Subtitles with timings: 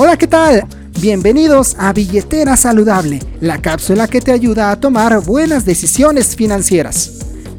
[0.00, 0.64] Hola, ¿qué tal?
[1.00, 7.14] Bienvenidos a Billetera Saludable, la cápsula que te ayuda a tomar buenas decisiones financieras.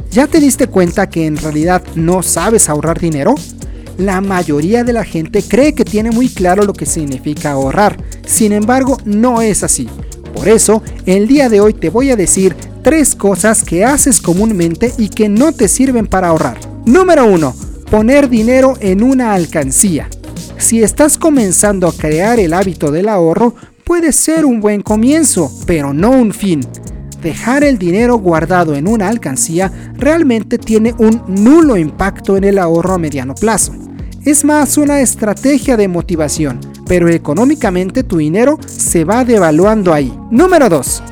[0.10, 3.36] ¿Ya te diste cuenta que en realidad no sabes ahorrar dinero?
[3.98, 8.54] La mayoría de la gente cree que tiene muy claro lo que significa ahorrar, sin
[8.54, 9.90] embargo no es así.
[10.34, 14.94] Por eso, el día de hoy te voy a decir tres cosas que haces comúnmente
[14.98, 16.58] y que no te sirven para ahorrar.
[16.86, 17.54] Número 1.
[17.92, 20.08] Poner dinero en una alcancía.
[20.60, 23.56] Si estás comenzando a crear el hábito del ahorro,
[23.86, 26.60] puede ser un buen comienzo, pero no un fin.
[27.22, 32.96] Dejar el dinero guardado en una alcancía realmente tiene un nulo impacto en el ahorro
[32.96, 33.74] a mediano plazo.
[34.26, 40.14] Es más una estrategia de motivación, pero económicamente tu dinero se va devaluando ahí.
[40.30, 41.04] Número 2.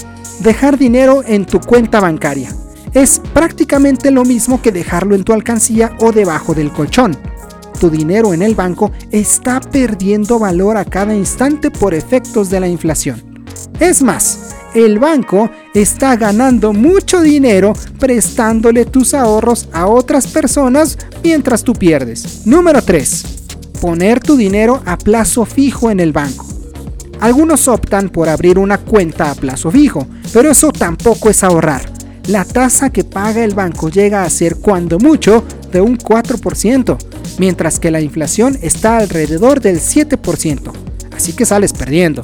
[0.41, 2.53] Dejar dinero en tu cuenta bancaria.
[2.93, 7.17] Es prácticamente lo mismo que dejarlo en tu alcancía o debajo del colchón
[7.77, 12.67] tu dinero en el banco está perdiendo valor a cada instante por efectos de la
[12.67, 13.45] inflación.
[13.79, 21.63] Es más, el banco está ganando mucho dinero prestándole tus ahorros a otras personas mientras
[21.63, 22.45] tú pierdes.
[22.45, 23.25] Número 3.
[23.81, 26.45] Poner tu dinero a plazo fijo en el banco.
[27.19, 31.81] Algunos optan por abrir una cuenta a plazo fijo, pero eso tampoco es ahorrar.
[32.27, 36.97] La tasa que paga el banco llega a ser cuando mucho de un 4%,
[37.37, 40.71] mientras que la inflación está alrededor del 7%,
[41.15, 42.21] así que sales perdiendo.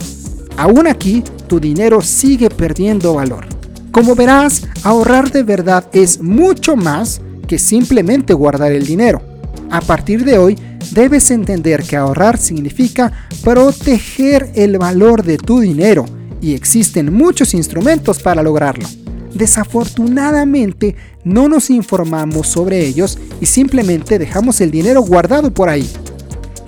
[0.58, 3.46] Aún aquí, tu dinero sigue perdiendo valor.
[3.92, 9.22] Como verás, ahorrar de verdad es mucho más que simplemente guardar el dinero.
[9.70, 10.58] A partir de hoy,
[10.92, 13.12] debes entender que ahorrar significa
[13.44, 16.06] proteger el valor de tu dinero
[16.42, 18.88] y existen muchos instrumentos para lograrlo.
[19.34, 25.90] Desafortunadamente no nos informamos sobre ellos y simplemente dejamos el dinero guardado por ahí.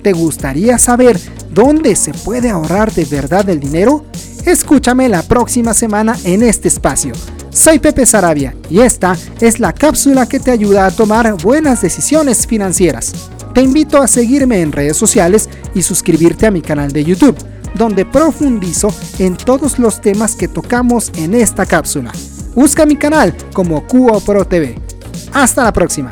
[0.02, 1.18] ¿Te gustaría saber
[1.52, 4.04] dónde se puede ahorrar de verdad el dinero?
[4.44, 7.12] Escúchame la próxima semana en este espacio.
[7.50, 12.46] Soy Pepe Sarabia y esta es la cápsula que te ayuda a tomar buenas decisiones
[12.46, 13.12] financieras.
[13.54, 17.36] Te invito a seguirme en redes sociales y suscribirte a mi canal de YouTube,
[17.74, 22.12] donde profundizo en todos los temas que tocamos en esta cápsula.
[22.56, 24.76] Busca mi canal como QO Pro TV.
[25.34, 26.10] Hasta la próxima.